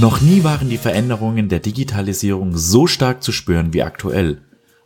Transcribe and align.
Noch 0.00 0.20
nie 0.20 0.44
waren 0.44 0.68
die 0.68 0.78
Veränderungen 0.78 1.48
der 1.48 1.58
Digitalisierung 1.58 2.56
so 2.56 2.86
stark 2.86 3.20
zu 3.20 3.32
spüren 3.32 3.72
wie 3.72 3.82
aktuell. 3.82 4.42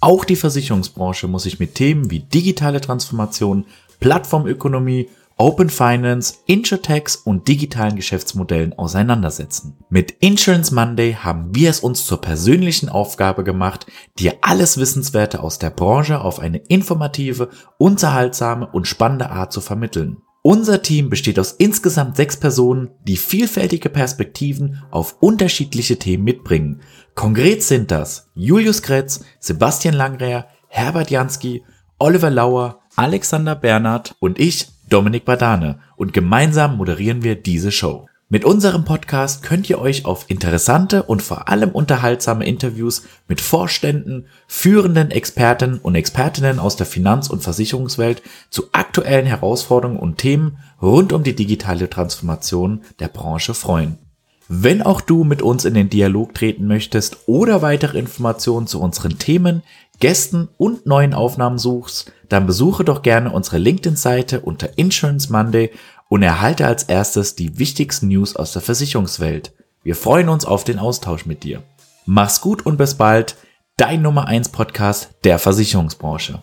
Auch 0.00 0.24
die 0.24 0.34
Versicherungsbranche 0.34 1.28
muss 1.28 1.42
sich 1.42 1.60
mit 1.60 1.74
Themen 1.74 2.10
wie 2.10 2.20
digitale 2.20 2.80
Transformation, 2.80 3.66
Plattformökonomie, 4.00 5.10
Open 5.36 5.68
Finance, 5.68 6.36
Insurtechs 6.46 7.16
und 7.16 7.48
digitalen 7.48 7.96
Geschäftsmodellen 7.96 8.78
auseinandersetzen. 8.78 9.76
Mit 9.90 10.12
Insurance 10.20 10.74
Monday 10.74 11.12
haben 11.12 11.54
wir 11.54 11.68
es 11.68 11.80
uns 11.80 12.06
zur 12.06 12.22
persönlichen 12.22 12.88
Aufgabe 12.88 13.44
gemacht, 13.44 13.86
dir 14.18 14.36
alles 14.40 14.78
Wissenswerte 14.78 15.42
aus 15.42 15.58
der 15.58 15.70
Branche 15.70 16.22
auf 16.22 16.38
eine 16.38 16.58
informative, 16.58 17.50
unterhaltsame 17.76 18.66
und 18.68 18.88
spannende 18.88 19.28
Art 19.28 19.52
zu 19.52 19.60
vermitteln. 19.60 20.22
Unser 20.46 20.82
Team 20.82 21.08
besteht 21.08 21.38
aus 21.38 21.52
insgesamt 21.52 22.16
sechs 22.16 22.36
Personen, 22.36 22.90
die 23.04 23.16
vielfältige 23.16 23.88
Perspektiven 23.88 24.82
auf 24.90 25.16
unterschiedliche 25.20 25.98
Themen 25.98 26.22
mitbringen. 26.22 26.82
Konkret 27.14 27.62
sind 27.62 27.90
das 27.90 28.28
Julius 28.34 28.82
Kretz, 28.82 29.24
Sebastian 29.40 29.94
Langreher, 29.94 30.46
Herbert 30.68 31.10
Jansky, 31.10 31.64
Oliver 31.98 32.28
Lauer, 32.28 32.82
Alexander 32.94 33.54
Bernhard 33.54 34.16
und 34.20 34.38
ich, 34.38 34.68
Dominik 34.90 35.24
Badane. 35.24 35.78
Und 35.96 36.12
gemeinsam 36.12 36.76
moderieren 36.76 37.22
wir 37.22 37.36
diese 37.36 37.72
Show. 37.72 38.06
Mit 38.30 38.46
unserem 38.46 38.86
Podcast 38.86 39.42
könnt 39.42 39.68
ihr 39.68 39.78
euch 39.78 40.06
auf 40.06 40.24
interessante 40.28 41.02
und 41.02 41.20
vor 41.20 41.48
allem 41.48 41.70
unterhaltsame 41.70 42.46
Interviews 42.46 43.02
mit 43.28 43.42
Vorständen, 43.42 44.26
führenden 44.48 45.10
Experten 45.10 45.78
und 45.78 45.94
Expertinnen 45.94 46.58
aus 46.58 46.76
der 46.76 46.86
Finanz- 46.86 47.28
und 47.28 47.42
Versicherungswelt 47.42 48.22
zu 48.48 48.64
aktuellen 48.72 49.26
Herausforderungen 49.26 49.98
und 49.98 50.16
Themen 50.16 50.56
rund 50.80 51.12
um 51.12 51.22
die 51.22 51.36
digitale 51.36 51.90
Transformation 51.90 52.80
der 52.98 53.08
Branche 53.08 53.52
freuen. 53.52 53.98
Wenn 54.48 54.82
auch 54.82 55.02
du 55.02 55.24
mit 55.24 55.42
uns 55.42 55.66
in 55.66 55.74
den 55.74 55.90
Dialog 55.90 56.34
treten 56.34 56.66
möchtest 56.66 57.18
oder 57.26 57.60
weitere 57.60 57.98
Informationen 57.98 58.66
zu 58.66 58.80
unseren 58.80 59.18
Themen, 59.18 59.62
Gästen 60.00 60.48
und 60.58 60.86
neuen 60.86 61.14
Aufnahmen 61.14 61.58
suchst, 61.58 62.12
dann 62.28 62.46
besuche 62.46 62.84
doch 62.84 63.02
gerne 63.02 63.30
unsere 63.30 63.58
LinkedIn-Seite 63.58 64.40
unter 64.40 64.76
Insurance 64.76 65.30
Monday 65.30 65.70
und 66.08 66.22
erhalte 66.22 66.66
als 66.66 66.84
erstes 66.84 67.34
die 67.34 67.58
wichtigsten 67.58 68.08
News 68.08 68.36
aus 68.36 68.52
der 68.52 68.62
Versicherungswelt. 68.62 69.52
Wir 69.82 69.96
freuen 69.96 70.28
uns 70.28 70.44
auf 70.44 70.64
den 70.64 70.78
Austausch 70.78 71.26
mit 71.26 71.44
dir. 71.44 71.62
Mach's 72.06 72.40
gut 72.40 72.64
und 72.66 72.76
bis 72.76 72.94
bald, 72.94 73.36
dein 73.76 74.02
Nummer 74.02 74.26
1 74.26 74.50
Podcast 74.50 75.10
der 75.24 75.38
Versicherungsbranche. 75.38 76.42